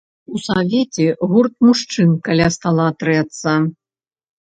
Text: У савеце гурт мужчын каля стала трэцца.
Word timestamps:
У 0.35 0.39
савеце 0.45 1.05
гурт 1.33 1.53
мужчын 1.67 2.09
каля 2.29 2.47
стала 2.55 2.87
трэцца. 3.03 3.53